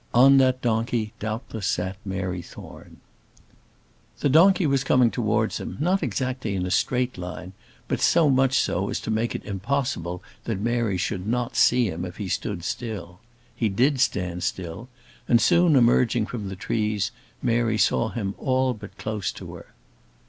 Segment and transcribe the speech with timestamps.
[0.15, 2.97] On that donkey doubtless sat Mary Thorne.
[4.21, 7.53] The donkey was coming towards him; not exactly in a straight line,
[7.87, 12.03] but so much so as to make it impossible that Mary should not see him
[12.03, 13.19] if he stood still.
[13.55, 14.89] He did stand still,
[15.27, 17.11] and soon emerging from the trees,
[17.43, 19.67] Mary saw him all but close to her.